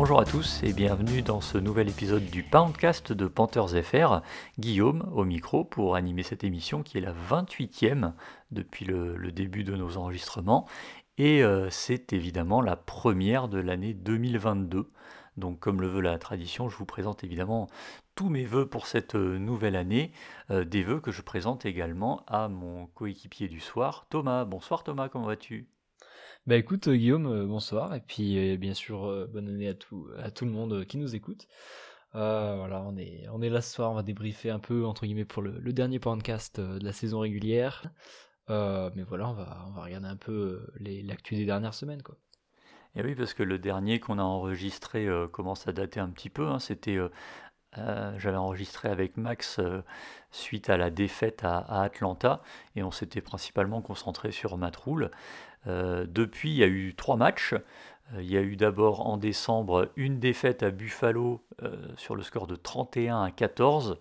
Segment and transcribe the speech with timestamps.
[0.00, 4.22] bonjour à tous et bienvenue dans ce nouvel épisode du Poundcast de Panthers FR.
[4.58, 8.14] Guillaume au micro pour animer cette émission qui est la 28e
[8.50, 10.66] depuis le, début de nos enregistrements
[11.18, 14.90] et euh, c'est évidemment la première de l'année 2022.
[15.36, 17.66] Donc comme le veut la tradition, je vous présente évidemment
[18.14, 20.12] tous mes voeux pour cette euh, nouvelle année,
[20.50, 24.46] euh, des vœux que je présente également à mon coéquipier du soir, Thomas.
[24.46, 25.68] Bonsoir Thomas, comment vas-tu?
[26.46, 30.08] Bah écoute euh, Guillaume, euh, bonsoir et puis euh, bien sûr bonne année à tout
[30.18, 31.46] à tout le monde qui nous écoute.
[32.12, 35.26] voilà, on est on est là ce soir, on va débriefer un peu entre guillemets
[35.26, 37.84] pour le, dernier podcast de la saison régulière.
[38.48, 42.16] mais voilà, on va on va regarder un peu l'actu des dernières semaines quoi.
[42.96, 46.48] Et oui, parce que le dernier qu'on a enregistré commence à dater un petit peu.
[46.48, 46.58] Hein.
[46.58, 46.98] C'était
[47.76, 49.60] j'avais enregistré avec Max
[50.32, 52.42] suite à la défaite à, à Atlanta
[52.74, 55.10] et on s'était principalement concentré sur Matroul.
[55.66, 57.54] Euh, depuis, il y a eu trois matchs.
[57.54, 62.22] Euh, il y a eu d'abord en décembre une défaite à Buffalo euh, sur le
[62.22, 63.98] score de 31 à 14.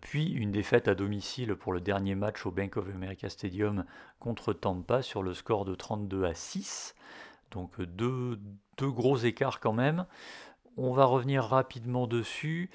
[0.00, 3.84] puis une défaite à domicile pour le dernier match au Bank of America Stadium
[4.20, 6.94] contre Tampa sur le score de 32 à 6.
[7.50, 8.38] Donc deux,
[8.78, 10.06] deux gros écarts quand même.
[10.76, 12.70] On va revenir rapidement dessus.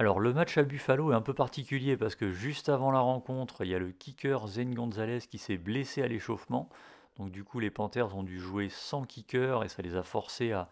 [0.00, 3.64] Alors le match à Buffalo est un peu particulier parce que juste avant la rencontre,
[3.64, 6.68] il y a le kicker Zen Gonzalez qui s'est blessé à l'échauffement.
[7.16, 10.52] Donc du coup les Panthers ont dû jouer sans kicker et ça les a forcés
[10.52, 10.68] à,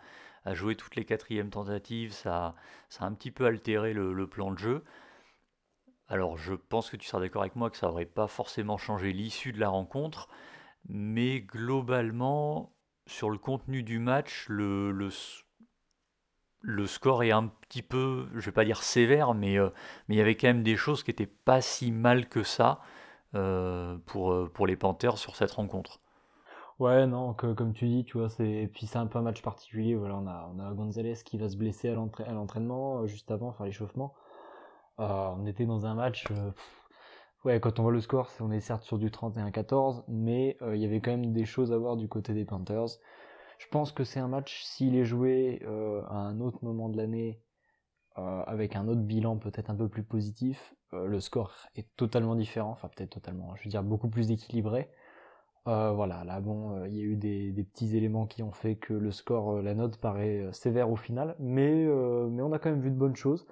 [0.52, 2.12] jouer toutes les quatrièmes tentatives.
[2.12, 2.54] Ça,
[3.00, 4.84] a un petit peu altéré le, plan de jeu.
[6.08, 9.12] Alors je pense que tu seras d'accord avec moi que ça n'aurait pas forcément changé
[9.12, 10.28] l'issue de la rencontre.
[10.88, 12.76] Mais globalement,
[13.08, 15.10] sur le contenu du match, le
[16.66, 19.70] le score est un petit peu, je vais pas dire sévère, mais, euh,
[20.08, 22.80] mais il y avait quand même des choses qui n'étaient pas si mal que ça
[23.36, 26.00] euh, pour, euh, pour les Panthers sur cette rencontre.
[26.80, 29.94] Ouais, non, comme tu dis, tu vois, c'est puis c'est un peu un match particulier.
[29.94, 33.64] Voilà, on a, on a Gonzalez qui va se blesser à l'entraînement juste avant, enfin
[33.64, 34.12] l'échauffement.
[34.98, 36.26] on était dans un match.
[37.46, 40.84] ouais, quand on voit le score, on est certes sur du 31-14, mais il y
[40.84, 42.98] avait quand même des choses à voir du côté des Panthers.
[43.58, 46.96] Je pense que c'est un match, s'il est joué euh, à un autre moment de
[46.96, 47.40] l'année,
[48.18, 52.34] euh, avec un autre bilan peut-être un peu plus positif, euh, le score est totalement
[52.34, 54.90] différent, enfin peut-être totalement, je veux dire beaucoup plus équilibré.
[55.64, 59.10] voilà, là bon, il y a eu des, petits éléments qui ont fait que le
[59.10, 61.86] score, la note paraît sévère au final, mais,
[62.30, 63.46] mais on a quand même vu de bonnes choses.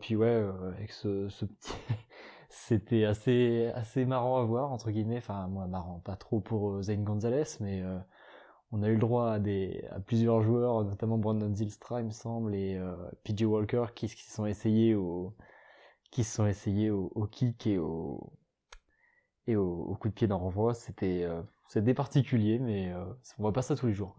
[0.00, 0.44] puis ouais,
[0.76, 1.72] avec ce, petit...
[2.50, 7.02] C'était assez, assez marrant à voir, entre guillemets, enfin moi marrant, pas trop pour Zane
[7.02, 7.82] Gonzalez, mais
[8.74, 12.56] on a eu le droit à, des, plusieurs joueurs, notamment Brandon Zilstra, il me semble,
[12.56, 15.32] et euh, PJ Walker, qui, se sont essayés au,
[17.30, 18.34] kick et au,
[20.00, 20.74] coup de pied d'un renvoi.
[20.74, 23.04] C'était, euh, c'était particulier, mais euh,
[23.38, 24.16] on voit pas ça tous les jours.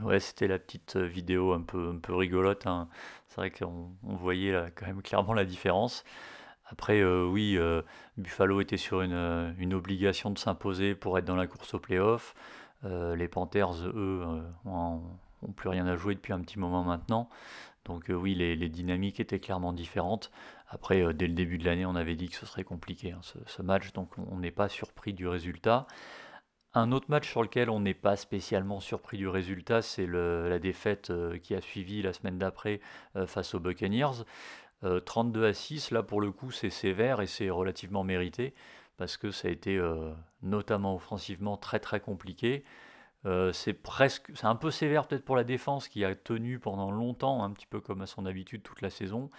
[0.00, 2.68] Ouais, c'était la petite vidéo un peu, rigolote.
[2.68, 2.88] Hein.
[3.26, 6.04] C'est vrai qu'on on voyait quand même clairement la différence.
[6.66, 7.58] Après, oui,
[8.16, 12.34] Buffalo était sur une, une obligation de s'imposer pour être dans la course au playoff.
[12.84, 14.24] Euh, les Panthers, eux,
[14.64, 15.02] n'ont
[15.44, 17.28] euh, plus rien à jouer depuis un petit moment maintenant.
[17.84, 20.30] Donc euh, oui, les, dynamiques étaient clairement différentes.
[20.68, 23.62] Après, dès le début de l'année, on avait dit que ce serait compliqué hein, ce,
[23.62, 25.86] match, donc on n'est pas surpris du résultat.
[26.74, 31.10] Un autre match sur lequel on n'est pas spécialement surpris du résultat, c'est la défaite
[31.42, 32.80] qui a suivi la semaine d'après
[33.26, 34.24] face aux Buccaneers.
[35.06, 38.54] 32 à 6, là pour le coup c'est sévère et c'est relativement mérité
[38.98, 40.12] parce que ça a été euh,
[40.42, 42.64] notamment offensivement très très compliqué.
[43.26, 46.90] Euh, c'est presque, c'est un peu sévère peut-être pour la défense qui a tenu pendant
[46.90, 49.30] longtemps, un petit peu comme à son habitude toute la saison.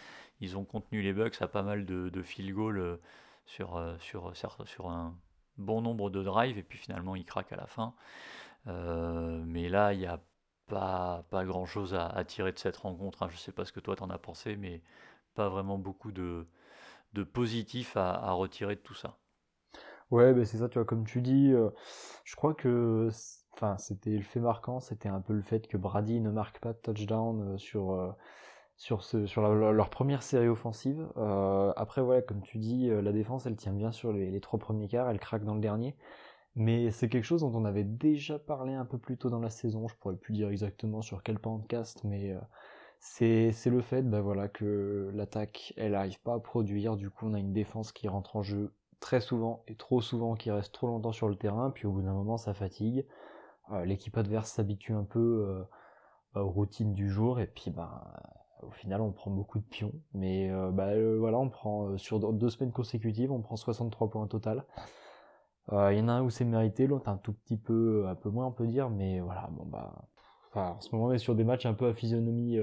[0.41, 2.97] Ils ont contenu les Bucks à pas mal de, field goals euh,
[3.45, 5.15] sur, sur, un
[5.57, 7.93] bon nombre de drives et puis finalement ils craquent à la fin.
[8.65, 10.21] mais là, il n'y a
[10.67, 13.23] pas, pas grand-chose à, tirer de cette rencontre.
[13.23, 13.29] Hein.
[13.29, 14.81] Je ne sais pas ce que toi t'en as pensé, mais
[15.35, 16.47] pas vraiment beaucoup de,
[17.13, 19.17] de positif à retirer de tout ça.
[20.11, 21.69] Ouais, bah c'est ça, tu vois, comme tu dis, euh,
[22.23, 23.09] je crois que,
[23.53, 26.73] enfin, c'était le fait marquant, c'était un peu le fait que Brady ne marque pas
[26.73, 28.11] de touchdown euh, sur, euh,
[28.77, 31.07] sur, ce, sur leur première série offensive.
[31.75, 35.09] après, voilà, comme tu dis, la défense, elle tient bien sur les, trois premiers quarts,
[35.09, 35.95] elle craque dans le dernier.
[36.55, 39.49] Mais c'est quelque chose dont on avait déjà parlé un peu plus tôt dans la
[39.51, 42.35] saison, je pourrais plus dire exactement sur quel podcast, mais
[42.99, 47.33] c'est le fait bah voilà, que l'attaque, elle arrive pas à produire, du coup on
[47.33, 50.87] a une défense qui rentre en jeu très souvent et trop souvent qui reste trop
[50.87, 53.05] longtemps sur le terrain, puis au bout d'un moment ça fatigue.
[53.85, 55.65] l'équipe adverse s'habitue un peu
[56.35, 58.01] aux routines du jour et puis ben
[58.61, 59.93] au final on prend beaucoup de pions.
[60.13, 61.39] Mais bah, voilà
[61.97, 64.65] sur deux semaines consécutives on prend 63 points total.
[65.71, 68.29] Il y en a un où c'est mérité l'autre un tout petit peu un peu
[68.29, 70.09] moins on peut dire mais voilà bon bah
[70.55, 72.57] en ce moment on est sur des matchs un peu à physionomie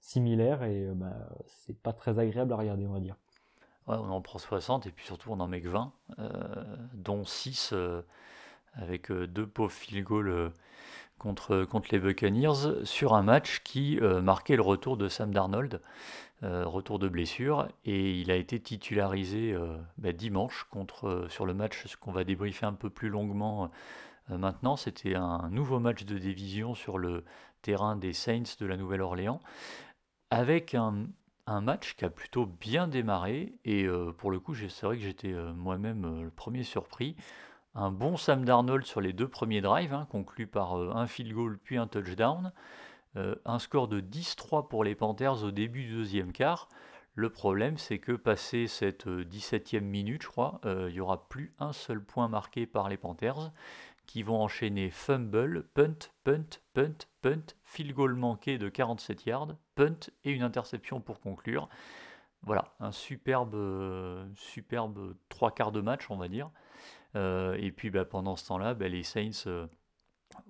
[0.00, 1.14] similaire et bah,
[1.46, 3.16] c'est pas très agréable à regarder on va dire
[3.86, 5.92] On en prend 60 et puis surtout on en met que 20,
[6.94, 7.74] dont 6
[8.74, 10.52] avec deux pauvres field goals
[11.18, 15.80] contre, contre les Buccaneers sur un match qui marquait le retour de Sam Darnold,
[16.42, 19.56] retour de blessure, et il a été titularisé
[19.98, 23.70] bah, dimanche contre, sur le match qu'on va débriefer un peu plus longuement
[24.28, 24.76] maintenant.
[24.76, 27.24] C'était un nouveau match de division sur le
[27.62, 29.40] terrain des Saints de la Nouvelle-Orléans,
[30.30, 31.06] avec un,
[31.46, 35.02] un match qui a plutôt bien démarré et euh, pour le coup, c'est vrai que
[35.02, 37.16] j'étais euh, moi-même euh, le premier surpris.
[37.74, 41.58] Un bon Sam Darnold sur les deux premiers drives, hein, conclu par un field goal
[41.58, 42.52] puis un touchdown.
[43.14, 46.70] un score de 10-3 pour les Panthers au début du deuxième quart.
[47.14, 51.74] Le problème, c'est que passé cette 17e minute, je crois, il n'y aura plus un
[51.74, 53.52] seul point marqué par les Panthers
[54.06, 59.98] qui vont enchaîner fumble, punt, punt, punt, punt, field goal manqué de 47 yards, punt
[60.24, 61.68] et une interception pour conclure.
[62.42, 63.56] Voilà, un superbe,
[64.36, 66.50] superbe trois quarts de match, on va dire.
[67.16, 69.66] Euh, et puis bah, pendant ce temps-là, bah, les Saints, euh,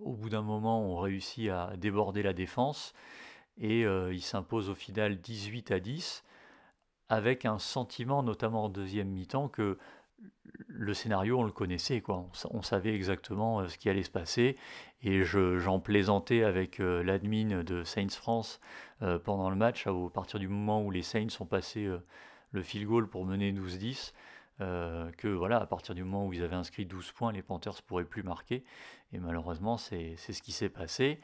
[0.00, 2.92] au bout d'un moment, ont réussi à déborder la défense
[3.58, 6.24] et euh, ils s'imposent au final 18 à 10
[7.08, 9.78] avec un sentiment, notamment en deuxième mi-temps, que
[10.68, 12.28] le scénario, on le connaissait, quoi.
[12.50, 14.56] On, savait exactement euh, ce qui allait se passer.
[15.02, 18.60] Et j'en plaisantais avec euh, l'admin de Saints France
[19.02, 21.88] euh, pendant le match, à, partir du moment où les Saints ont passé
[22.52, 24.12] le field goal pour mener 12-10.
[24.58, 27.82] que voilà, à partir du moment où ils avaient inscrit 12 points, les Panthers ne
[27.86, 28.64] pourraient plus marquer.
[29.12, 31.20] Et malheureusement, c'est ce qui s'est passé.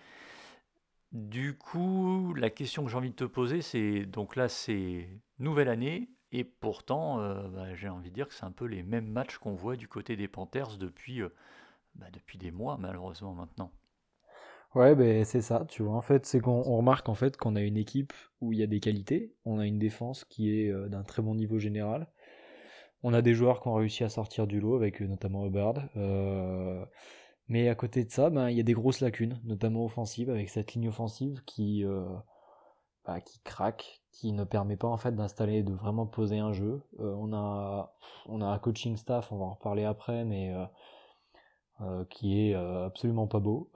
[1.13, 5.09] Du coup, la question que j'ai envie de te poser, c'est donc là, c'est
[5.39, 8.83] nouvelle année, et pourtant, euh, bah, j'ai envie de dire que c'est un peu les
[8.83, 11.29] mêmes matchs qu'on voit du côté des Panthers depuis, euh,
[11.95, 13.71] bah, depuis des mois, malheureusement, maintenant.
[14.75, 15.95] Ouais, ben c'est ça, tu vois.
[15.95, 18.67] En fait, c'est qu'on remarque en fait qu'on a une équipe où il y a
[18.67, 19.35] des qualités.
[19.45, 22.09] On a une défense qui est euh, d'un très bon niveau général.
[23.03, 25.75] On a des joueurs qui ont réussi à sortir du lot, avec notamment Hubbard.
[27.49, 30.49] mais à côté de ça, ben, il y a des grosses lacunes, notamment offensives, avec
[30.49, 31.85] cette ligne offensive qui,
[33.05, 36.83] bah, qui craque, qui ne permet pas en fait d'installer, de vraiment poser un jeu.
[37.01, 37.95] Euh, on, a,
[38.27, 40.65] on a un coaching staff, on va en reparler après, mais euh,
[41.81, 43.71] euh, qui est absolument pas beau.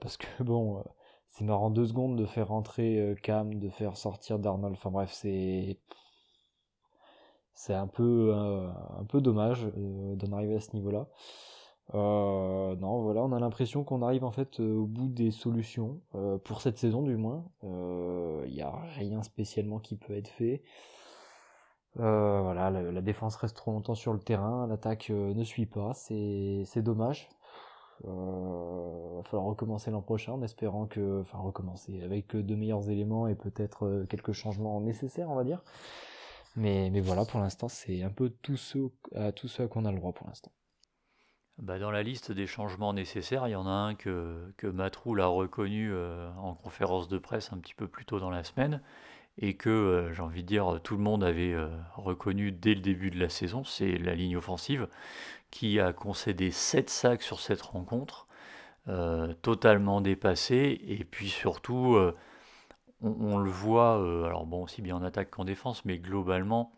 [0.00, 0.82] parce que bon,
[1.28, 4.74] c'est marrant deux secondes de faire rentrer Cam, de faire sortir Darnold.
[4.74, 5.78] Enfin bref, c'est.
[7.52, 11.08] C'est un peu, un peu dommage d'en arriver à ce niveau-là.
[11.94, 16.00] Euh, non, voilà, on a l'impression qu'on arrive en fait euh, au bout des solutions,
[16.14, 17.44] euh, pour cette saison du moins.
[17.62, 20.62] Il n'y a rien spécialement qui peut être fait.
[21.94, 27.28] voilà, la, défense reste trop longtemps sur le terrain, l'attaque ne suit pas, c'est dommage.
[28.04, 33.26] Il va falloir recommencer l'an prochain en espérant que, enfin recommencer avec de meilleurs éléments
[33.26, 35.62] et peut-être quelques changements nécessaires, on va dire.
[36.56, 38.78] Mais, mais voilà, pour l'instant, c'est un peu tout ce,
[39.14, 40.50] à tout ce à qu'on a le droit pour l'instant.
[41.60, 45.20] Bah, dans la liste des changements nécessaires, il y en a un que, que Matroul
[45.20, 48.80] a reconnu euh, en conférence de presse un petit peu plus tôt dans la semaine
[49.36, 52.80] et que, euh, j'ai envie de dire, tout le monde avait euh, reconnu dès le
[52.80, 54.88] début de la saison, c'est la ligne offensive
[55.50, 58.26] qui a concédé 7 sacs sur cette rencontre,
[59.42, 61.96] totalement dépassée et puis surtout,
[63.02, 63.94] on, on, le voit,
[64.26, 66.72] alors bon, aussi bien en attaque qu'en défense, mais globalement,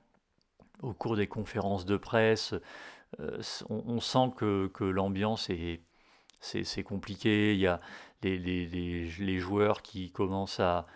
[0.82, 2.54] au cours des conférences de presse,
[3.20, 5.80] euh, on, sent que, l'ambiance est,
[6.40, 7.54] c'est, compliqué.
[7.54, 7.80] Il y a
[8.22, 10.86] les, joueurs qui commencent à,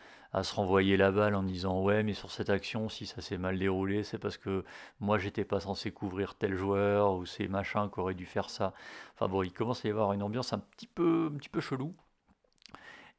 [0.43, 3.59] se renvoyer la balle en disant ouais mais sur cette action si ça s'est mal
[3.59, 4.65] déroulé c'est parce que
[5.01, 8.75] moi j'étais pas censé couvrir tel joueur ou c'est machin qui aurait dû faire ça
[9.15, 11.95] enfin bon il commence à y avoir une ambiance un petit peu chelou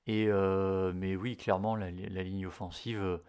[0.06, 3.20] et euh, mais oui clairement la, ligne offensive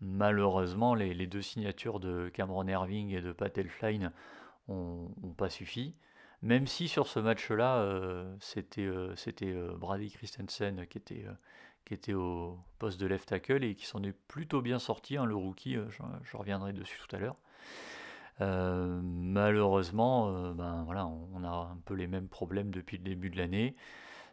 [0.00, 4.10] malheureusement les, deux signatures de Cameron Irving et de Pat Elflein
[4.68, 5.94] n'ont pas suffi.
[6.44, 13.00] Même si sur ce match-là, euh, c'était euh, euh, Brady Christensen qui était, au poste
[13.00, 16.74] de left tackle et qui s'en est plutôt bien sorti, hein, le rookie, je, reviendrai
[16.74, 17.38] dessus tout à l'heure.
[18.40, 20.86] malheureusement, ben,
[21.32, 23.74] on, a un peu les mêmes problèmes depuis le début de l'année.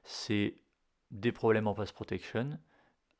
[0.03, 0.57] C'est
[1.11, 2.59] des problèmes en pass protection,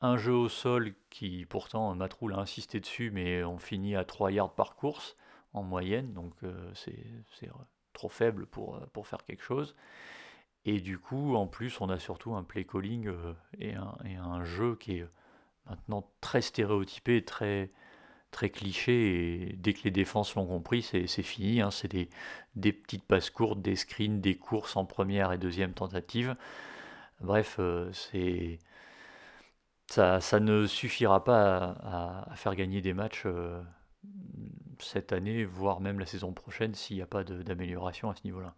[0.02, 4.34] un jeu au sol qui pourtant Matroul a insisté dessus, mais on finit à 3
[4.34, 5.16] yards par course
[5.54, 7.50] en moyenne, donc euh, c'est
[7.94, 9.76] trop faible pour, euh, pour faire quelque chose.
[10.66, 13.12] Et du coup, en plus, on a surtout un play calling
[13.58, 15.08] et, un, et, un, jeu qui est
[15.68, 17.72] maintenant très stéréotypé, très,
[18.30, 19.50] très cliché.
[19.50, 21.62] Et dès que les défenses l'ont compris, c'est fini.
[21.62, 21.72] Hein.
[21.72, 22.10] C'est des,
[22.56, 26.36] des, petites passes courtes, des screens, des courses en première et deuxième tentative.
[27.22, 27.60] Bref,
[27.92, 28.60] c'est
[29.88, 31.76] ça, ça, ne suffira pas
[32.30, 33.26] à, faire gagner des matchs
[34.84, 38.56] cette année, voire même la saison prochaine, s'il n'y a pas d'amélioration à ce niveau-là.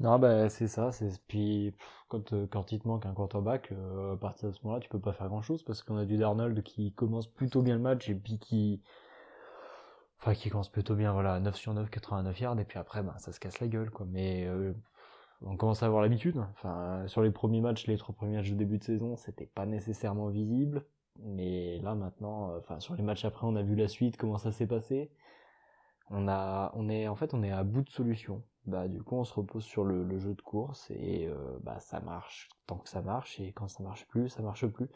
[0.00, 0.90] Non, bah, c'est ça.
[1.28, 1.74] Puis,
[2.08, 4.88] quand, euh, quand il te manque un quarterback, euh, à partir de ce moment-là, tu
[4.88, 8.08] peux pas faire grand-chose parce qu'on a du Darnold qui commence plutôt bien le match
[8.08, 8.82] et puis qui.
[10.18, 13.16] Enfin, qui commence plutôt bien, voilà, 9 sur 9, 89 yards, et puis après, ben,
[13.18, 14.06] ça se casse la gueule, quoi.
[14.08, 14.72] Mais euh,
[15.42, 16.38] on commence à avoir l'habitude.
[16.52, 19.66] Enfin, sur les premiers matchs, les trois premiers matchs de début de saison, c'était pas
[19.66, 20.84] nécessairement visible.
[21.20, 24.52] Mais là, maintenant, enfin, sur les matchs après, on a vu la suite, comment ça
[24.52, 25.10] s'est passé.
[26.10, 29.16] On a, on est, en fait, on est à bout de solutions bah du coup
[29.16, 32.88] on se repose sur le, jeu de course et euh, bah ça marche tant que
[32.88, 33.40] ça marche.
[33.40, 34.88] Et quand ça marche plus ça marche plus.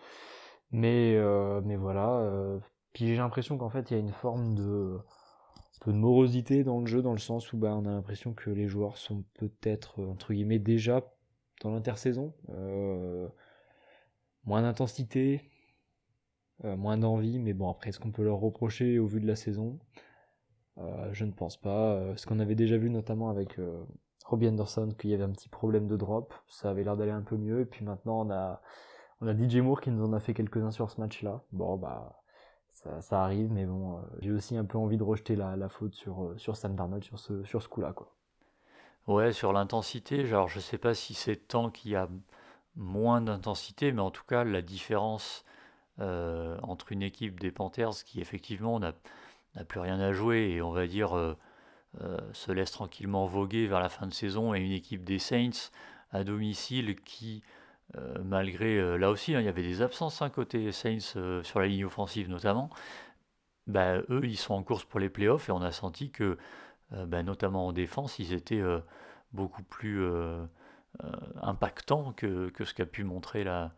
[0.70, 2.58] Mais euh, mais voilà euh,
[2.92, 4.98] puis j'ai l'impression qu'en fait il y a une forme de
[5.86, 8.68] de morosité dans le jeu dans le sens où bah on a l'impression que les
[8.68, 11.02] joueurs sont peut-être entre guillemets déjà
[11.62, 12.34] dans l'intersaison.
[14.44, 15.42] Moins d'intensité
[16.64, 19.78] moins d'envie mais bon après est-ce qu'on peut leur reprocher au vu de la saison?
[20.78, 21.94] Euh, je ne pense pas.
[21.94, 23.82] Euh, ce qu'on avait déjà vu notamment avec euh,
[24.24, 27.22] Robbie Anderson, qu'il y avait un petit problème de drop, ça avait l'air d'aller un
[27.22, 27.60] peu mieux.
[27.60, 28.60] Et puis maintenant, on a,
[29.20, 31.42] on a DJ Moore qui nous en a fait quelques-uns sur ce match-là.
[31.52, 32.22] Bon, bah,
[33.00, 36.56] ça, arrive, mais bon, j'ai aussi un peu envie de rejeter la, faute sur, sur
[36.56, 38.12] Sam Darnold sur ce, sur ce coup-là, quoi.
[39.06, 42.08] Ouais, sur l'intensité, genre, je sais pas si c'est tant qu'il y a
[42.74, 45.44] moins d'intensité, mais en tout cas, la différence
[45.98, 48.92] entre une équipe des Panthers qui, effectivement, n'a
[49.64, 51.36] plus rien à jouer et on va dire euh,
[52.02, 55.70] euh, se laisse tranquillement voguer vers la fin de saison et une équipe des Saints
[56.10, 57.42] à domicile qui,
[57.96, 61.66] euh, malgré là aussi, hein, il y avait des absences hein, côté Saints sur la
[61.66, 62.70] ligne offensive notamment,
[63.66, 66.38] bah, eux ils sont en course pour les playoffs et on a senti que,
[66.90, 68.62] bah, notamment en défense, ils étaient
[69.32, 70.06] beaucoup plus
[71.42, 73.72] impactants que, que, ce qu'a pu montrer la,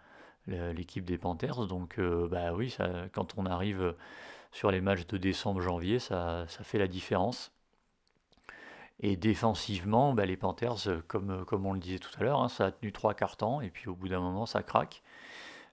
[0.48, 1.66] l'équipe des Panthers.
[1.66, 2.76] Donc, bah oui,
[3.12, 3.94] quand on arrive
[4.52, 7.52] sur les matchs de décembre-janvier, ça, ça, fait la différence.
[9.00, 12.40] Et défensivement, bah, les Panthers, euh, comme, euh, comme on le disait tout à l'heure,
[12.40, 15.02] hein, ça a tenu trois quarts temps, et puis au bout d'un moment, ça craque.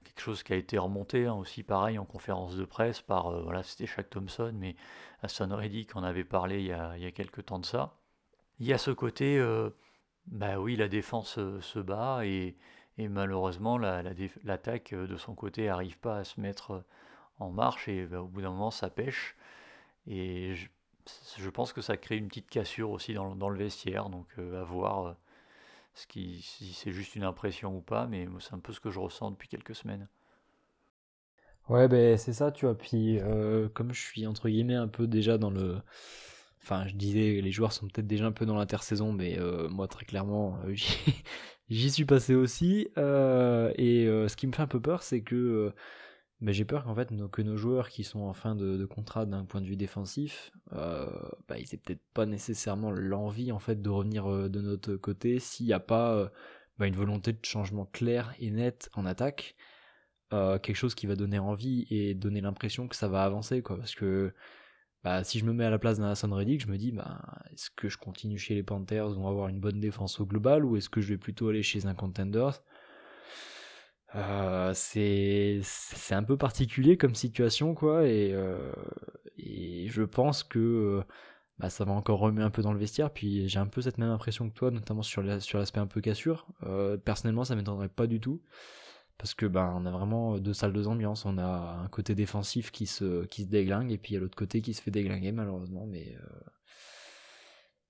[0.03, 3.41] Quelque chose qui a été remonté hein, aussi pareil en conférence de presse par, euh,
[3.41, 4.75] voilà, c'était Shaq Thompson, mais
[5.23, 7.97] Aston Reddick en avait parlé il y, a, il y a quelques temps de ça.
[8.59, 9.43] Il y a ce côté,
[10.27, 12.55] bah oui, la défense se bat, et,
[12.97, 16.83] et malheureusement, l'attaque la, de son côté n'arrive pas à se mettre
[17.39, 19.35] en marche et bah, au bout d'un moment ça pêche.
[20.07, 24.61] Et je, pense que ça crée une petite cassure aussi dans, le vestiaire, donc euh,
[24.61, 25.13] à voir euh,
[25.93, 28.91] ce qui, si c'est juste une impression ou pas, mais c'est un peu ce que
[28.91, 30.07] je ressens depuis quelques semaines.
[31.67, 32.77] Ouais, ben c'est ça, tu vois.
[32.77, 35.81] Puis euh, comme je suis entre guillemets un peu déjà dans le.
[36.61, 39.37] Enfin, je disais, les joueurs sont peut-être déjà un peu dans l'intersaison, mais
[39.69, 40.57] moi très clairement,
[41.69, 42.87] j'y suis passé aussi.
[42.97, 45.73] et ce qui me fait un peu peur, c'est que
[46.41, 49.45] mais j'ai peur qu'en fait que nos joueurs qui sont en fin de, contrat d'un
[49.45, 51.07] point de vue défensif, euh,
[51.47, 55.39] bah, ils aient peut-être pas nécessairement l'envie en fait de revenir euh, de notre côté
[55.39, 56.29] s'il n'y a pas euh,
[56.77, 59.55] bah, une volonté de changement clair et net en attaque,
[60.31, 63.77] quelque chose qui va donner envie et donner l'impression que ça va avancer quoi.
[63.77, 64.33] Parce que
[65.05, 67.21] bah, si je me mets à la place d'un Hassan Reddick, je me dis bah,
[67.53, 70.65] est-ce que je continue chez les Panthers on va avoir une bonne défense au global
[70.65, 72.63] ou est-ce que je vais plutôt aller chez un Contenders
[74.15, 75.61] euh, c'est
[76.11, 78.71] un peu particulier comme situation, quoi, et, euh,
[79.37, 81.03] je pense que euh,
[81.59, 83.97] bah, ça va encore remuer un peu dans le vestiaire, puis j'ai un peu cette
[83.97, 86.47] même impression que toi, notamment sur l'aspect un peu cassure.
[87.03, 88.41] personnellement, ça m'étonnerait pas du tout,
[89.17, 91.25] parce que ben on a vraiment deux salles de ambiance.
[91.25, 94.19] On a un côté défensif qui se, qui se déglingue, et puis il y a
[94.19, 96.15] l'autre côté qui se fait déglinguer, malheureusement, mais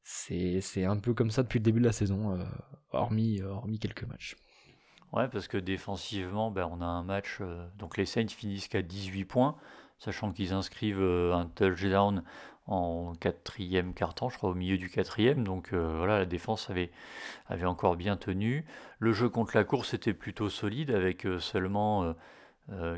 [0.03, 2.37] c'est un peu comme ça depuis le début de la saison,
[2.91, 4.35] hormis, hormis quelques matchs.
[5.15, 7.37] Ouais, parce que défensivement, ben, on a un match.
[7.39, 9.55] Euh, donc les Saints finissent qu'à 18 points,
[9.97, 12.23] sachant qu'ils inscrivent euh, un touchdown
[12.67, 15.43] en quatrième quart-temps, je crois au milieu du quatrième.
[15.43, 16.91] Donc euh, voilà, la défense avait,
[17.47, 18.65] avait encore bien tenu.
[18.99, 22.15] Le jeu contre la course était plutôt solide, avec seulement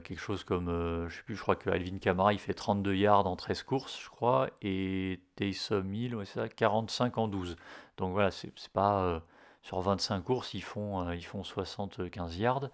[0.04, 0.68] quelque chose comme,
[1.10, 4.00] je sais plus, je crois que Alvin Kamara il fait 32 yards en 13 courses,
[4.02, 7.58] je crois, et Taysom Hill, ouais, ça, 45 en 12.
[7.98, 9.22] Donc voilà, c'est pas
[9.68, 12.70] sur 25 courses, ils font, euh, ils font 75 yards.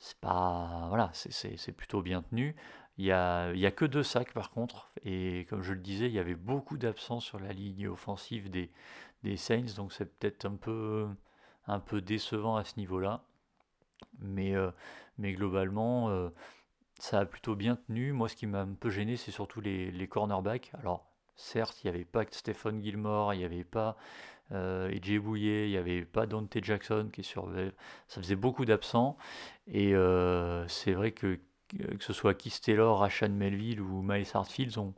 [0.00, 0.86] C'est pas.
[0.88, 2.56] Voilà, c'est plutôt bien tenu.
[2.98, 4.90] Il n'y a, a que deux sacs par contre.
[5.04, 8.70] Et comme je le disais, il y avait beaucoup d'absence sur la ligne offensive des,
[9.22, 9.74] des Saints.
[9.76, 11.08] Donc c'est peut-être un peu,
[11.66, 13.24] un peu décevant à ce niveau-là.
[14.20, 14.54] Mais,
[15.18, 16.30] mais globalement,
[16.98, 18.12] ça a plutôt bien tenu.
[18.12, 20.70] Moi, ce qui m'a un peu gêné, c'est surtout les, les cornerbacks.
[20.78, 23.96] Alors, certes, il n'y avait pas Stephen Gilmore, il n'y avait pas
[24.52, 27.72] euh, EJ Bouillet, il n'y avait pas Dante Jackson qui surveillait.
[28.08, 29.16] Ça faisait beaucoup d'absents.
[29.66, 31.38] Et euh, c'est vrai que
[31.78, 34.94] que ce soit Keith Taylor, Rashan Melville ou Miles Hartfield, on,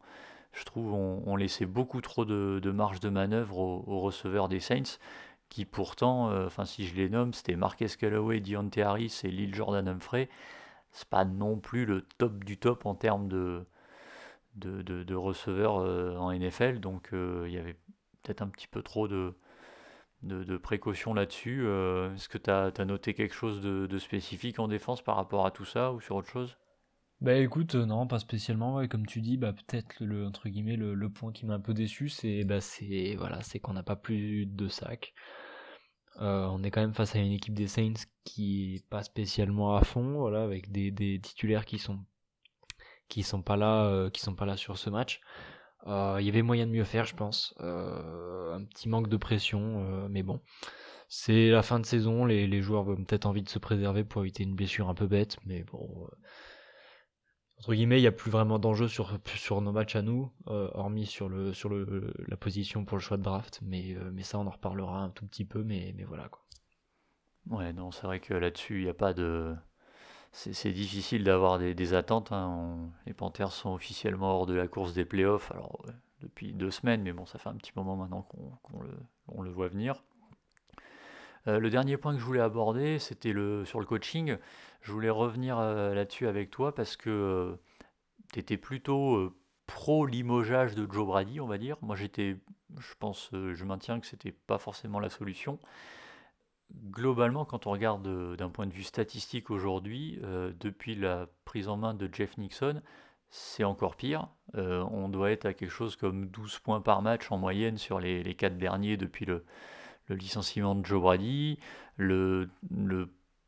[0.57, 4.99] je trouve, on, laissait beaucoup trop de, marge de manœuvre aux, receveurs des Saints,
[5.49, 9.55] qui pourtant, euh, enfin si je les nomme, c'était Marquez Callaway, Deontay Harris et Lil
[9.55, 10.29] Jordan Humphrey
[10.93, 13.67] c'est pas non plus le top du top en termes de,
[15.15, 16.81] receveurs euh, en NFL.
[16.81, 17.77] Donc euh, il y avait
[18.23, 19.35] peut-être un petit peu trop de,
[20.23, 21.67] de, précautions là-dessus.
[21.67, 25.67] Est-ce que tu as, noté quelque chose de, spécifique en défense par rapport à tout
[25.67, 26.57] ça ou sur autre chose?
[27.21, 28.87] Bah écoute, non, pas spécialement.
[28.89, 32.09] comme tu dis, bah peut-être le entre guillemets le, point qui m'a un peu déçu,
[32.09, 32.59] c'est bah
[33.17, 35.15] voilà, qu'on n'a pas plus de sacs.
[36.21, 39.77] Euh, on est quand même face à une équipe des Saints qui est pas spécialement
[39.77, 41.99] à fond, voilà, avec des, titulaires qui sont
[43.09, 45.21] qui sont pas là, euh, sont pas là sur ce match.
[45.87, 47.55] Euh, il y avait moyen de mieux faire, je pense.
[47.61, 50.41] un petit manque de pression, mais bon,
[51.09, 52.25] c'est la fin de saison.
[52.25, 55.07] Les, les joueurs ont peut-être envie de se préserver pour éviter une blessure un peu
[55.07, 56.09] bête, mais bon,
[57.67, 61.05] entre guillemets, il n'y a plus vraiment d'enjeu sur, nos matchs à nous, euh, hormis
[61.05, 63.59] sur, la position pour le choix de draft.
[63.65, 66.45] Mais, euh, mais ça, on en reparlera un tout petit peu, mais, voilà quoi.
[67.51, 69.53] Ouais, non, c'est vrai que là-dessus, il n'y a pas de.
[70.31, 72.31] C'est difficile d'avoir des, attentes.
[72.31, 72.89] Hein.
[73.05, 75.85] Les Panthers sont officiellement hors de la course des playoffs, alors
[76.21, 78.29] depuis deux semaines, mais bon, ça fait un petit moment maintenant
[78.63, 80.05] qu'on le, voit venir.
[81.49, 83.33] Euh, le dernier point que je voulais aborder, c'était
[83.65, 84.37] sur le coaching.
[84.87, 87.57] Je voulais revenir euh, là-dessus avec toi parce que euh,
[88.33, 89.35] tu étais plutôt
[89.67, 91.77] pro limogeage de Joe Brady, on va dire.
[91.83, 92.37] Moi, j'étais,
[92.79, 95.59] je pense, je maintiens que c'était pas forcément la solution.
[96.73, 100.21] Globalement, quand on regarde d'un point de vue statistique aujourd'hui,
[100.61, 102.81] depuis la prise en main de Jeff Nixon,
[103.29, 104.29] c'est encore pire.
[104.55, 108.23] on doit être à quelque chose comme 12 points par match en moyenne sur les,
[108.23, 109.45] les 4 derniers depuis le,
[110.09, 111.59] licenciement de Joe Brady,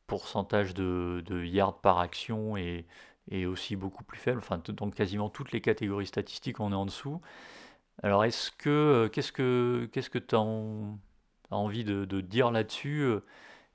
[0.09, 2.87] pourcentage de, yards par action est,
[3.31, 4.39] est, aussi beaucoup plus faible.
[4.39, 7.21] Enfin, dans quasiment toutes les catégories statistiques, on est en dessous.
[8.03, 10.41] Alors, est-ce que euh, qu'est-ce que qu'est-ce que tu as,
[11.51, 13.25] envie de, de dire là-dessus euh,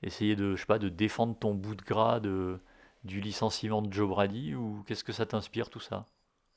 [0.02, 2.60] Essayer de je sais pas de défendre ton bout de gras de,
[3.04, 6.06] du licenciement de Joe Brady ou qu'est-ce que ça t'inspire tout ça?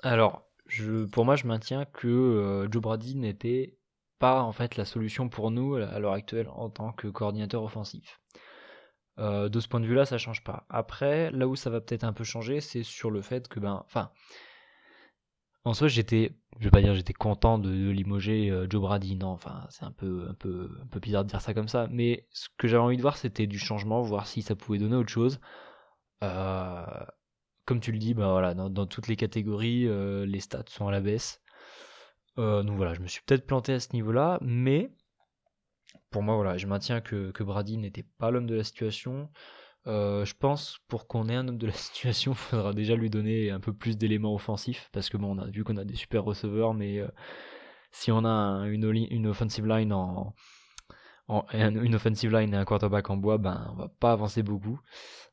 [0.02, 3.76] Alors, je, pour moi, je maintiens que euh, Joe Brady n'était
[4.18, 8.20] pas en fait la solution pour nous à l'heure actuelle en tant que coordinateur offensif.
[9.18, 10.66] Euh, de ce point de vue-là, ça change pas.
[10.68, 13.82] Après, là où ça va peut-être un peu changer, c'est sur le fait que, ben,
[13.86, 14.10] enfin,
[15.64, 19.28] en soi, j'étais, je vais pas dire j'étais content de, limoger euh, Joe Brady, non,
[19.28, 22.26] enfin, c'est un peu, un peu, un peu bizarre de dire ça comme ça, mais
[22.30, 25.10] ce que j'avais envie de voir, c'était du changement, voir si ça pouvait donner autre
[25.10, 25.40] chose.
[26.22, 26.84] Euh,
[27.64, 29.88] comme tu le dis, ben voilà, dans toutes les catégories,
[30.26, 31.42] les stats sont à la baisse.
[32.36, 34.92] Donc voilà, je me suis peut-être planté à ce niveau-là, mais
[36.10, 39.28] pour moi, voilà, je maintiens que, que Brady n'était pas l'homme de la situation.
[39.86, 43.10] Euh, je pense pour qu'on ait un homme de la situation, il faudra déjà lui
[43.10, 45.94] donner un peu plus d'éléments offensifs, parce que bon, on a vu qu'on a des
[45.94, 47.08] super receveurs, mais euh,
[47.92, 50.34] si on a une, offensive line en,
[51.52, 54.80] une offensive line et un quarterback en bois, ben on va pas avancer beaucoup.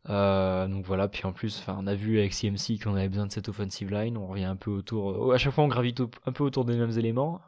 [0.10, 3.32] Euh, donc voilà, puis en plus, on a vu avec CMC qu'on avait besoin de
[3.32, 6.44] cette offensive line, on revient un peu autour, à chaque fois on gravite un peu
[6.44, 7.42] autour des mêmes éléments.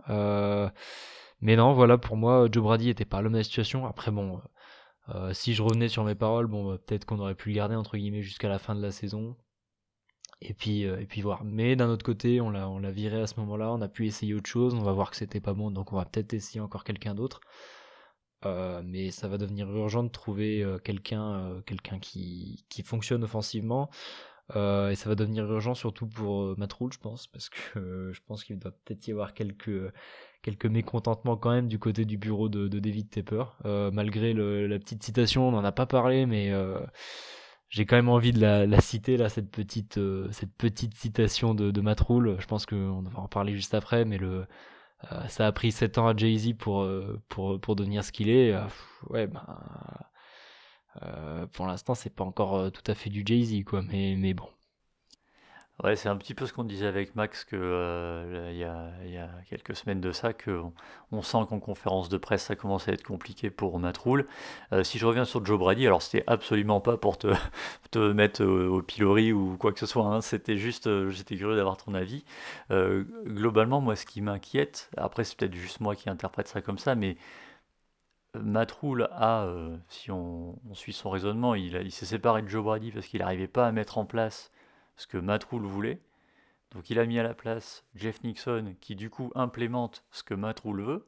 [1.41, 3.86] Euh, mais non, voilà, pour moi, Joe Brady était pas l'homme de la situation.
[3.86, 4.41] Après bon,
[5.34, 7.98] si je revenais sur mes paroles, bon, bah, peut-être qu'on aurait pu le garder entre
[7.98, 9.36] guillemets jusqu'à la fin de la saison.
[10.41, 11.43] Et puis, et puis voir.
[11.43, 14.34] Mais d'un autre côté, on l'a, on viré à ce moment-là, on a pu essayer
[14.34, 16.84] autre chose, on va voir que c'était pas bon, donc on va peut-être essayer encore
[16.84, 17.41] quelqu'un d'autre.
[18.45, 23.24] Euh, mais ça va devenir urgent de trouver euh, quelqu'un euh, quelqu'un qui, qui, fonctionne
[23.24, 23.89] offensivement.
[24.54, 28.60] Et ça va devenir urgent surtout pour Matt je pense, parce que je pense qu'il
[28.60, 29.92] doit peut-être y avoir quelques,
[30.44, 33.46] quelques mécontentements quand même du côté du bureau de, de David Tepper.
[33.92, 36.52] malgré le, la petite citation, on n'en a pas parlé, mais
[37.70, 40.00] j'ai quand même envie de la, la, citer là cette petite
[40.32, 44.18] cette petite citation de, de Matt Je pense qu'on va en parler juste après, mais
[44.18, 44.46] le
[45.12, 48.30] euh, ça a pris 7 ans à Jay-Z pour, euh, pour, pour devenir ce qu'il
[48.30, 48.54] est.
[48.54, 48.64] Euh,
[49.10, 49.46] ouais, ben.
[51.54, 54.48] Pour l'instant, c'est pas encore tout à fait du Jay-Z, quoi, mais, mais bon.
[55.84, 59.28] Ouais, c'est un petit peu ce qu'on disait avec Max que euh, il, y a,
[59.50, 60.62] quelques semaines de ça que
[61.12, 64.26] on sent qu'en conférence de presse ça commence à être compliqué pour Matroul.
[64.72, 67.28] Euh, si je reviens sur Joe Brady, alors c'était absolument pas pour te,
[67.92, 71.58] te mettre au, pilori ou quoi que ce soit, hein, c'était juste euh, j'étais curieux
[71.58, 72.24] d'avoir ton avis.
[72.70, 76.96] globalement, moi ce qui m'inquiète, après c'est peut-être juste moi qui interprète ça comme ça,
[76.96, 77.18] mais
[78.43, 79.48] Matroul a,
[79.88, 83.67] si on, suit son raisonnement, il, s'est séparé de Joe Brady parce qu'il n'arrivait pas
[83.67, 84.52] à mettre en place
[84.98, 86.00] ce que Matroul voulait.
[86.71, 90.34] Donc il a mis à la place Jeff Nixon qui du coup implémente ce que
[90.34, 91.08] Matroul veut.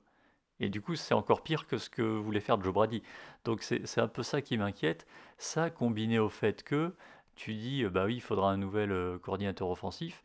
[0.59, 3.03] Et du coup, c'est encore pire que ce que voulait faire Joe Brady.
[3.43, 5.05] Donc c'est un peu ça qui m'inquiète.
[5.37, 6.95] Ça combiné au fait que
[7.35, 10.23] tu dis, bah oui, il faudra un nouvel euh, coordinateur offensif.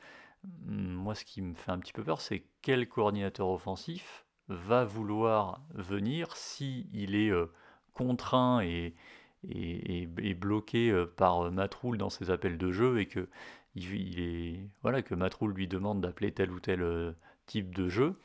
[0.65, 5.61] Moi, ce qui me fait un petit peu peur, c'est quel coordinateur offensif va vouloir
[5.75, 7.47] venir si il est euh,
[7.95, 8.95] contraint et,
[10.37, 13.29] bloqué euh, par Matroul dans ses appels de jeu et que
[13.75, 17.15] il, voilà que Matroul lui demande d'appeler tel ou tel
[17.47, 18.17] type de jeu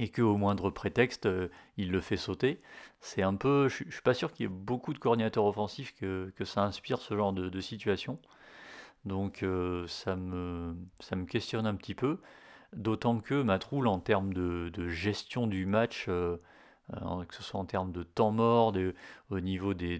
[0.00, 2.62] et qu'au moindre prétexte, euh, il le fait sauter.
[3.00, 6.32] C'est un peu, je, suis pas sûr qu'il y ait beaucoup de coordinateurs offensifs que,
[6.44, 8.18] ça inspire ce genre de, situation.
[9.04, 12.18] Donc euh, ça, me, ça me questionne un petit peu.
[12.74, 16.36] D'autant que Matroul, en termes de, gestion du match, euh,
[17.28, 18.72] que ce soit en termes de temps mort,
[19.30, 19.98] au niveau de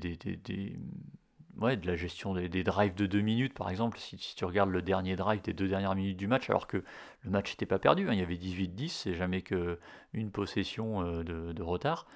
[1.58, 5.42] la gestion des, drives de deux minutes, par exemple, si, tu regardes le dernier drive
[5.42, 6.84] des deux dernières minutes du match, alors que
[7.22, 11.24] le match n'était pas perdu, hein, il y avait 18-10, c'est jamais qu'une possession euh,
[11.24, 12.06] de, retard.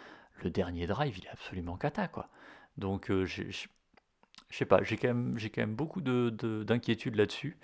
[0.43, 2.09] Le dernier drive, il est absolument cata.
[2.77, 3.43] Donc, euh, je
[4.51, 7.59] sais pas, j'ai quand, même, beaucoup d'inquiétudes de, là-dessus.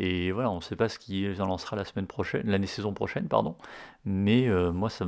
[0.00, 2.94] Et voilà, on ne sait pas ce qui en lancera la semaine prochaine, l'année saison
[2.94, 3.56] prochaine, pardon.
[4.04, 5.06] Mais euh, moi, ça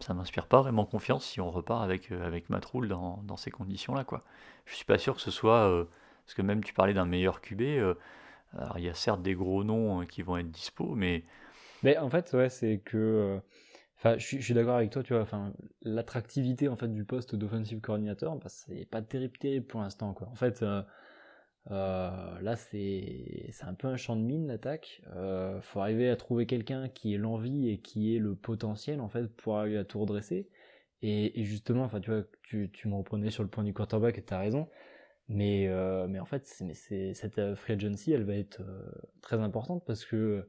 [0.00, 3.50] ça m'inspire pas vraiment confiance si on repart avec, euh, avec Matroul dans, dans ces
[3.50, 4.04] conditions-là.
[4.04, 4.24] quoi.
[4.66, 5.70] Je suis pas sûr que ce soit.
[5.70, 5.84] Euh,
[6.24, 7.60] parce que même tu parlais d'un meilleur QB,
[8.56, 11.22] alors il y a certes des gros noms qui vont être dispo, mais.
[11.82, 13.38] Mais en fait, ouais, c'est que.
[13.98, 15.22] Enfin, je suis, d'accord avec toi, tu vois.
[15.22, 20.14] Enfin, l'attractivité en fait du poste d'offensive coordinateur, bah, c'est pas terrible, terrible pour l'instant,
[20.14, 20.28] quoi.
[20.28, 20.64] En fait,
[21.70, 25.02] là, c'est un peu un champ de mine l'attaque.
[25.16, 29.08] Euh, faut arriver à trouver quelqu'un qui ait l'envie et qui ait le potentiel en
[29.08, 30.48] fait pour arriver à tout redresser.
[31.02, 34.22] Et, justement, enfin, tu vois, tu, tu, me reprenais sur le point du quarterback et
[34.22, 34.68] t'as raison.
[35.28, 38.90] Mais, euh, mais en fait, c'est cette euh, free agency, elle va être euh,
[39.22, 40.48] très importante parce que,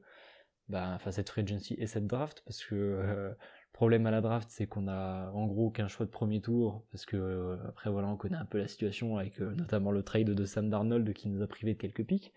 [0.68, 3.32] bah, enfin, cette free agency et cette draft parce que euh,
[3.76, 7.04] problème à la draft, c'est qu'on a en gros qu'un choix de premier tour, parce
[7.04, 10.30] que euh, après voilà, on connaît un peu la situation avec euh, notamment le trade
[10.30, 12.32] de Sam Darnold qui nous a privé de quelques pics.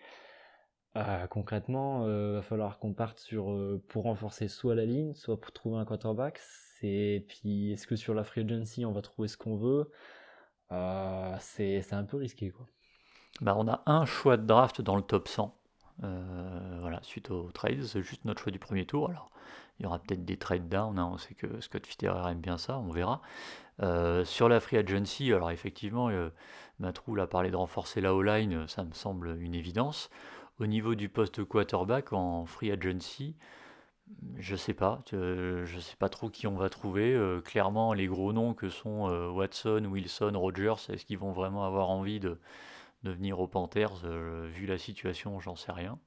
[0.98, 5.54] Euh, concrètement, il va falloir qu'on parte sur pour renforcer soit la ligne, soit pour
[5.54, 6.40] trouver un quarterback.
[6.42, 9.90] C'est puis est-ce que sur la free agency on va trouver ce qu'on veut?
[11.40, 12.68] C'est un peu risqué quoi.
[13.40, 15.58] Bah, on a un choix de draft dans le top 100.
[16.02, 19.10] Voilà, suite au trade, c'est juste notre choix du premier tour.
[19.10, 19.30] Alors,
[19.80, 22.58] il y aura peut-être des trade down, hein, on sait que Scott Fitterer aime bien
[22.58, 23.22] ça, on verra.
[23.82, 26.30] Euh, sur la free agency, alors effectivement, euh,
[26.80, 30.10] Matroul a parlé de renforcer la O-line, ça me semble une évidence.
[30.60, 33.38] Au niveau du poste quarterback en free agency,
[34.38, 37.14] je sais pas, euh, je sais pas trop qui on va trouver.
[37.14, 41.90] Euh, clairement, les gros noms que sont Watson, Wilson, Rogers, est-ce qu'ils vont vraiment avoir
[41.90, 42.38] envie de,
[43.04, 44.06] de venir aux Panthers
[44.48, 46.00] Vu la situation, j'en sais rien.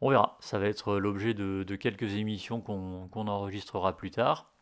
[0.00, 4.52] On verra, ça va être l'objet de, quelques émissions qu'on enregistrera plus tard.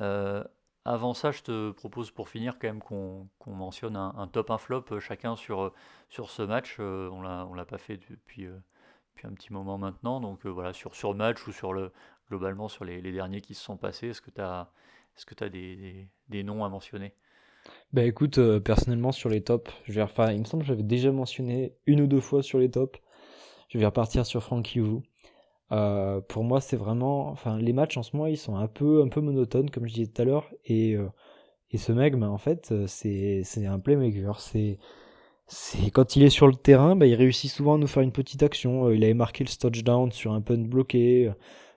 [0.00, 0.44] Euh,
[0.84, 4.84] avant ça, je te propose pour finir quand même qu'on mentionne un, top, un flop
[4.92, 5.72] euh, chacun sur,
[6.10, 6.76] ce match.
[6.78, 8.46] Euh, on ne l'a pas fait depuis,
[9.22, 10.20] un petit moment maintenant.
[10.20, 11.90] Donc voilà, sur, sur match ou sur le,
[12.28, 14.40] globalement sur les, derniers qui se sont passés, est-ce que tu
[15.44, 17.14] as, des, noms à mentionner?
[17.94, 21.12] Bah écoute, personnellement sur les tops, je vais refaire, il me semble que j'avais déjà
[21.12, 22.98] mentionné une ou deux fois sur les tops.
[23.68, 25.02] Je vais repartir sur Frankie Wu.
[25.72, 29.02] Euh, pour moi, c'est vraiment, enfin, les matchs en ce moment, ils sont un peu,
[29.02, 30.48] un peu monotones, comme je disais tout à l'heure.
[30.64, 31.08] Et, euh,
[31.70, 34.40] et ce mec, ben, en fait, c'est, un playmaker.
[34.40, 34.78] C'est,
[35.46, 38.12] c'est quand il est sur le terrain, ben, il réussit souvent à nous faire une
[38.12, 38.86] petite action.
[38.86, 41.32] Euh, il avait marqué le touchdown sur un punt bloqué.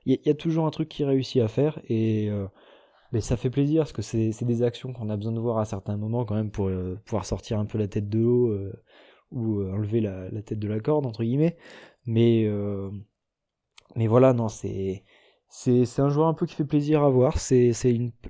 [0.06, 2.30] Il y, a toujours un truc qu'il réussit à faire et
[3.12, 5.66] mais ça fait plaisir parce que c'est, des actions qu'on a besoin de voir à
[5.66, 6.70] certains moments quand même pour
[7.06, 8.72] pouvoir sortir un peu la tête de l'eau
[9.32, 11.58] ou euh, enlever la, tête de la corde entre guillemets.
[12.06, 12.90] Mais euh,
[13.96, 15.04] mais voilà non c'est
[16.00, 17.38] un joueur un peu qui fait plaisir à voir.
[17.40, 17.74] C'est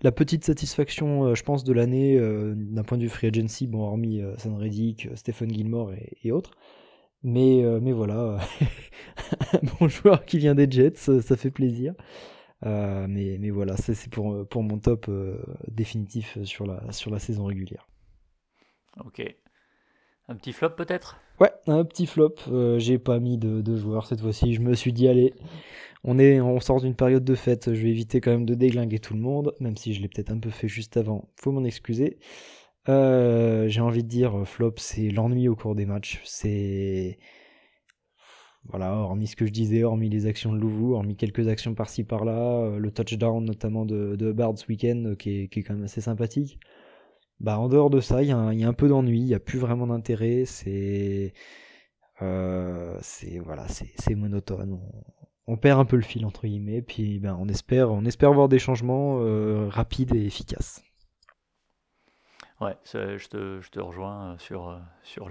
[0.02, 3.82] la petite satisfaction euh, je pense de l'année d'un point de vue free agency bon
[3.82, 6.52] hormis San Reddick Stephen Gilmore et, autres.
[7.24, 8.40] Mais mais voilà
[9.54, 11.94] un bon joueur qui vient des Jets ça fait plaisir
[12.64, 15.10] mais, mais voilà, c'est pour, pour mon top
[15.68, 17.88] définitif sur la, sur la saison régulière.
[19.06, 19.22] Ok.
[20.30, 21.22] Un petit flop peut-être?
[21.40, 22.36] Ouais, un petit flop.
[22.50, 24.54] Euh, j'ai pas mis de, joueurs cette fois-ci.
[24.54, 25.34] Je me suis dit, allez,
[26.04, 27.74] on, est, on sort d'une période de fête.
[27.74, 30.32] Je vais éviter quand même de déglinguer tout le monde, même si je l'ai peut-être
[30.32, 31.30] un peu fait juste avant.
[31.38, 32.20] Faut m'en excuser.
[32.90, 36.22] Euh, j'ai envie de dire, flop, c'est l'ennui au cours des matchs.
[36.26, 37.20] C'est.
[38.70, 42.04] Voilà, hormis ce que je disais, hormis les actions de Louvou, hormis quelques actions par-ci
[42.04, 45.84] par-là, le touchdown notamment de, de Bard ce week-end qui est, qui est, quand même
[45.86, 46.60] assez sympathique.
[47.40, 49.60] Bah, en dehors de ça, il y, a un peu d'ennui, il n'y a plus
[49.60, 51.34] vraiment d'intérêt, c'est.
[52.20, 53.68] c'est voilà,
[54.16, 54.74] monotone.
[54.74, 58.34] On, on, perd un peu le fil entre guillemets, puis ben, on espère, on espère
[58.34, 59.20] voir des changements
[59.70, 60.84] rapides et efficaces.
[62.60, 65.30] Ouais, je te, je te, rejoins sur, sur,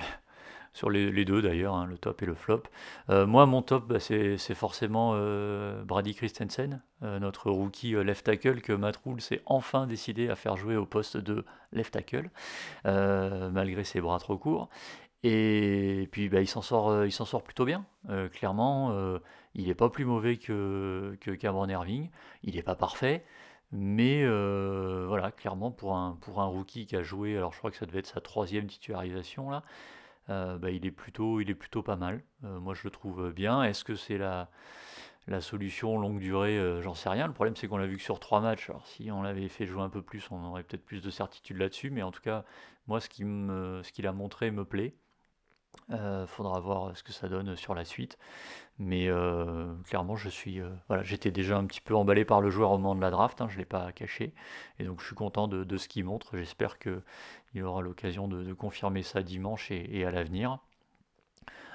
[0.77, 2.65] sur les, deux d'ailleurs, hein, le top et le flop.
[3.09, 8.61] Euh, moi, mon top, bah, c'est forcément euh, Brady Christensen, euh, notre rookie left tackle
[8.61, 12.29] que Matt Rule s'est enfin décidé à faire jouer au poste de left tackle,
[12.85, 14.69] malgré ses bras trop courts.
[15.23, 17.87] Et puis bah, il s'en sort, il s'en sort plutôt bien.
[18.33, 18.95] clairement,
[19.55, 22.11] il n'est pas plus mauvais que, que Cameron Irving.
[22.43, 23.25] Il n'est pas parfait.
[23.73, 24.27] Mais
[25.07, 27.87] voilà, clairement, pour un, pour un rookie qui a joué, alors je crois que ça
[27.87, 29.63] devait être sa troisième titularisation là,
[30.29, 32.23] bah, il, est plutôt, il est plutôt pas mal.
[32.43, 33.63] moi, je le trouve bien.
[33.63, 34.51] Est-ce que c'est la,
[35.27, 36.81] la solution longue durée?
[36.83, 37.27] J'en sais rien.
[37.27, 38.71] Le problème, c'est qu'on l'a vu que sur trois matchs.
[38.71, 41.59] Alors, si on l'avait fait jouer un peu plus, on aurait peut-être plus de certitude
[41.59, 41.91] là-dessus.
[41.91, 42.45] Mais en tout cas,
[42.87, 44.95] moi, ce qu'il a montré me plaît.
[45.93, 48.19] Euh, faudra voir ce que ça donne sur la suite.
[48.79, 52.51] Mais euh, clairement, je suis, euh, voilà, j'étais déjà un petit peu emballé par le
[52.51, 54.35] joueur au moment de la draft, hein, je ne l'ai pas caché.
[54.79, 56.37] Et donc je suis content de, ce qu'il montre.
[56.37, 60.59] J'espère qu'il aura l'occasion de, confirmer ça dimanche et, à l'avenir.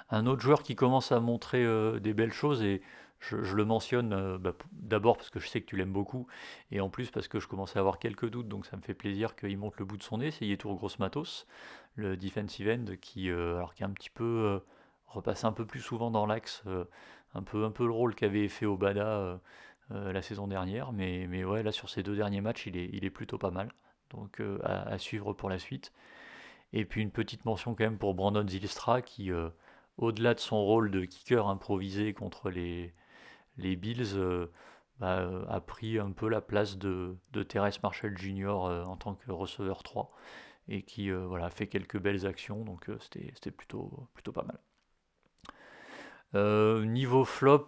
[0.10, 1.66] Un autre joueur qui commence à montrer
[2.02, 2.82] des belles choses, et
[3.22, 6.28] je, le mentionne bah, d'abord parce que je sais que tu l'aimes beaucoup,
[6.72, 8.94] et en plus parce que je commence à avoir quelques doutes, donc ça me fait
[8.94, 11.48] plaisir qu'il monte le bout de son nez, c'est Yetour Gross Matos
[11.96, 14.60] le defensive end qui, euh, alors qui un petit peu euh,
[15.08, 16.86] repassé un peu plus souvent dans l'axe, euh,
[17.34, 19.40] un peu, un peu le rôle qu'avait fait Obada
[19.90, 23.04] la saison dernière, mais, mais ouais, là sur ces deux derniers matchs, il est, il
[23.04, 23.74] est plutôt pas mal,
[24.10, 25.92] donc à, suivre pour la suite.
[26.72, 29.32] Et puis une petite mention quand même pour Brandon Zilstra qui,
[29.98, 32.94] au-delà de son rôle de kicker improvisé contre les,
[33.58, 34.16] les Bills,
[35.00, 37.46] bah, a pris un peu la place de, de
[37.84, 38.50] Marshall Jr.
[38.88, 40.12] en tant que receveur 3
[40.68, 44.60] et qui euh, voilà, fait quelques belles actions, donc euh, c'était plutôt, pas mal.
[46.34, 47.66] Euh, niveau flop,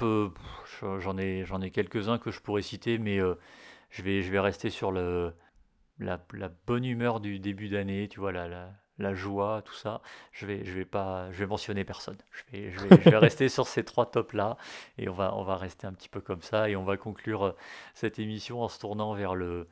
[0.81, 3.19] j'en ai, quelques-uns que je pourrais citer, mais
[3.89, 5.33] je, vais, rester sur la,
[6.65, 8.31] bonne humeur du début d'année, tu vois,
[9.13, 10.01] joie, tout ça.
[10.31, 12.17] Je vais, je vais pas, je vais mentionner personne.
[12.31, 14.57] Je vais, je vais, je vais rester sur ces trois tops là,
[14.97, 17.55] et on va, on va rester un petit peu comme ça, et on va conclure
[17.93, 19.67] cette émission en se tournant vers le,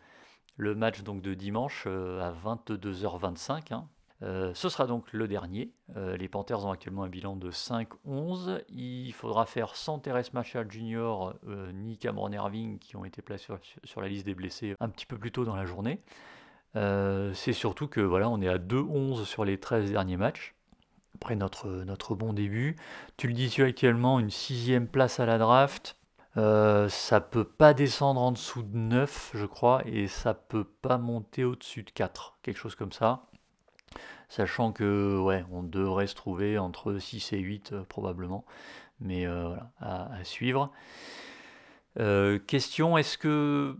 [0.61, 3.73] le match donc de dimanche euh, à 22h25.
[3.73, 3.87] Hein.
[4.23, 5.73] Euh, ce sera donc le dernier.
[5.95, 8.61] Euh, les Panthers ont actuellement un bilan de 5-11.
[8.69, 11.33] Il faudra faire sans Terrence Marshall Jr.
[11.73, 13.51] ni Cameron Irving qui ont été placés
[13.83, 15.99] sur, la liste des blessés un petit peu plus tôt dans la journée.
[16.75, 20.55] C'est surtout que voilà, on est à 2-11 sur les 13 derniers matchs.
[21.15, 22.77] Après notre, bon début.
[23.17, 25.97] Tu le dis actuellement, une sixième place à la draft.
[26.37, 30.97] Euh, ça peut pas descendre en dessous de 9, je crois, et ça peut pas
[30.97, 33.25] monter au-dessus de 4, quelque chose comme ça.
[34.29, 38.45] Sachant que, ouais, on devrait se trouver entre 6 et 8 euh, probablement,
[39.01, 40.71] mais euh, voilà, à, suivre.
[42.47, 43.77] question, est-ce que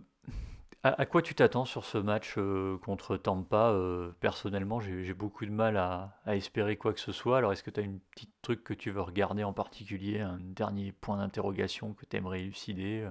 [0.84, 5.50] à, quoi tu t'attends sur ce match euh, contre Tampa euh, Personnellement, j'ai beaucoup de
[5.50, 7.38] mal à, espérer quoi que ce soit.
[7.38, 10.38] Alors, est-ce que tu as une petite truc que tu veux regarder en particulier, un
[10.40, 13.10] dernier point d'interrogation que tu aimerais élucider euh?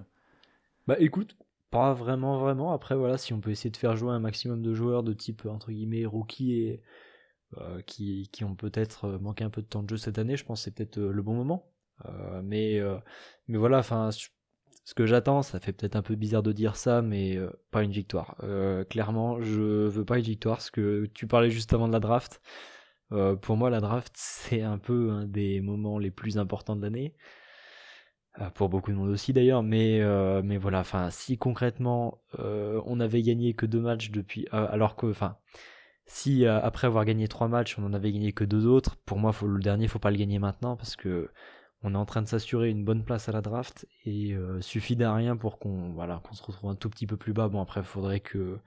[0.88, 1.38] Bah écoute,
[1.70, 2.74] pas vraiment, vraiment.
[2.74, 5.46] Après, voilà, si on peut essayer de faire jouer un maximum de joueurs de type,
[5.46, 6.82] entre guillemets, rookie et
[7.86, 10.62] qui, qui, ont peut-être manqué un peu de temps de jeu cette année, je pense
[10.62, 11.70] que c'est peut-être le bon moment.
[12.44, 12.82] mais,
[13.48, 14.10] mais voilà, enfin
[14.84, 17.84] ce que j'attends, ça fait peut-être un peu bizarre de dire ça, mais euh, pas
[17.84, 18.36] une victoire.
[18.44, 22.00] Euh, clairement, je veux pas une victoire, parce que tu parlais juste avant de la
[22.00, 22.42] draft.
[23.12, 26.82] Euh, pour moi, la draft, c'est un peu un des moments les plus importants de
[26.82, 27.16] l'année.
[28.56, 30.02] pour beaucoup de monde aussi d'ailleurs, mais,
[30.44, 35.38] mais voilà, enfin, si concrètement on avait gagné que deux matchs depuis, alors que, enfin,
[36.06, 39.34] si après avoir gagné trois matchs, on en avait gagné que deux autres, pour moi,
[39.44, 41.30] le dernier, faut pas le gagner maintenant parce que
[41.84, 44.96] on est en train de s'assurer une bonne place à la draft et euh, suffit
[44.96, 47.48] d'un rien pour qu'on voilà, qu'on se retrouve un tout petit peu plus bas.
[47.48, 48.60] Bon après il faudrait que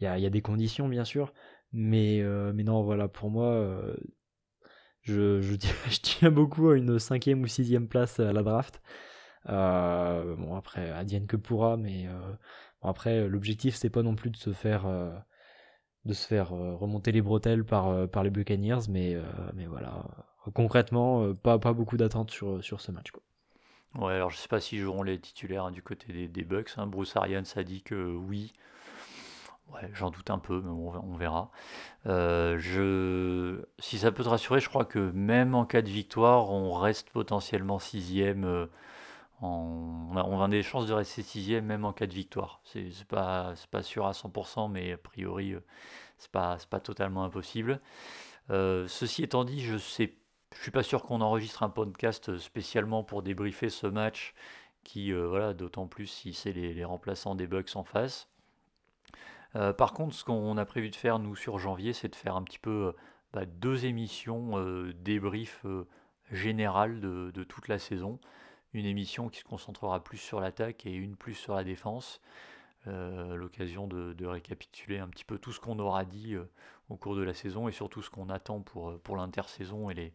[0.00, 1.32] il y a, des conditions bien sûr,
[1.72, 3.96] mais euh, mais non voilà pour moi euh,
[5.02, 5.54] je,
[6.02, 8.80] tiens beaucoup à une cinquième ou sixième place à la draft.
[9.46, 12.08] bon après Adienne que pourra, mais
[12.82, 14.86] bon, après l'objectif c'est pas non plus de se faire
[16.04, 19.16] de se faire remonter les bretelles par par les Buccaneers, mais
[19.54, 20.04] mais voilà
[20.54, 23.10] concrètement, euh, pas, pas beaucoup d'attentes sur, sur ce match.
[23.10, 23.22] Quoi.
[23.94, 26.72] Ouais, alors je sais pas s'ils joueront les titulaires hein, du côté des, Bucks.
[26.76, 26.86] Hein.
[26.86, 28.52] Bruce Arians a dit que oui.
[29.72, 31.50] Ouais, j'en doute un peu, mais on, verra.
[32.06, 33.62] Euh, je...
[33.78, 37.10] Si ça peut te rassurer, je crois que même en cas de victoire, on reste
[37.10, 38.44] potentiellement sixième.
[38.44, 38.66] Euh,
[39.42, 42.60] on, a, des chances de rester sixième même en cas de victoire.
[42.64, 45.60] C'est pas, pas sûr à 100%, mais a priori, euh,
[46.18, 47.80] c'est pas, pas totalement impossible.
[48.48, 50.14] ceci étant dit, je sais,
[50.56, 54.34] je suis pas sûr qu'on enregistre un podcast spécialement pour débriefer ce match,
[54.82, 58.28] qui, voilà, d'autant plus si c'est les, remplaçants des Bucks en face.
[59.56, 62.36] Euh, par contre, ce qu'on a prévu de faire, nous, sur janvier, c'est de faire
[62.36, 62.92] un petit peu euh,
[63.32, 65.64] bah, deux émissions euh, débrief
[66.30, 68.18] général de, toute la saison.
[68.74, 72.20] Une émission qui se concentrera plus sur l'attaque et une plus sur la défense.
[72.86, 76.36] L'occasion de, récapituler un petit peu tout ce qu'on aura dit
[76.88, 80.14] au cours de la saison et surtout ce qu'on attend pour, pour l'intersaison et les,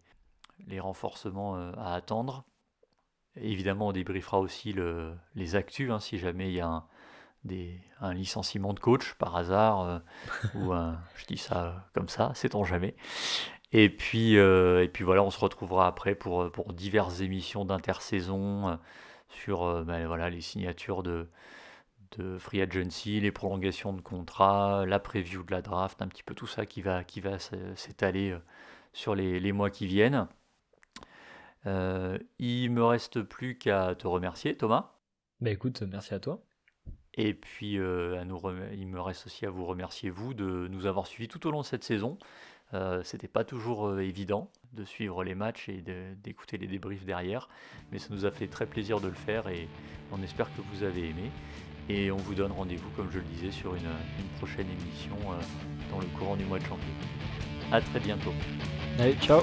[0.68, 2.46] les renforcements à attendre.
[3.36, 6.86] évidemment, on débriefera aussi le, les actus, hein, si jamais il y a un,
[8.02, 10.00] un licenciement de coach par hasard, euh,
[10.56, 12.96] ou un, je dis ça comme ça, sait-on jamais.
[13.72, 18.70] Et puis, euh, et puis voilà, on se retrouvera après pour, pour diverses émissions d'intersaison
[18.70, 18.76] euh,
[19.30, 21.28] sur ben voilà, les signatures de,
[22.18, 26.36] de free agency, les prolongations de contrats, la preview de la draft, un petit peu
[26.36, 28.38] tout ça qui va, qui va s'étaler
[28.94, 30.28] sur les, les, mois qui viennent.
[31.66, 34.92] Il me reste plus qu'à te remercier, Thomas.
[35.42, 36.42] Bah écoute, merci à toi.
[37.16, 38.40] Et puis, euh, à nous
[38.74, 41.62] il me reste aussi à vous remercier, vous, de nous avoir suivis tout au long
[41.62, 42.18] de cette saison.
[42.74, 45.84] Euh, C'était pas toujours euh, évident de suivre les matchs et
[46.24, 47.50] d'écouter les débriefs derrière,
[47.92, 49.68] mais ça nous a fait très plaisir de le faire et
[50.12, 51.30] on espère que vous avez aimé.
[51.90, 55.36] Et on vous donne rendez-vous, comme je le disais, sur une, une prochaine émission euh,
[55.92, 56.94] dans le courant du mois de janvier.
[57.72, 58.34] A très bientôt.
[58.98, 59.42] Allez, ciao